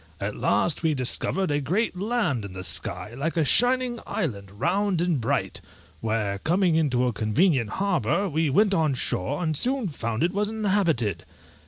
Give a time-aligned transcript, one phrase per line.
[0.19, 4.99] At last we discovered a great land in the sky, like a shining island, round
[4.99, 5.61] and bright,
[5.99, 10.49] where, coming into a convenient harbour, we went on shore, and soon found it was
[10.49, 11.23] inhabited.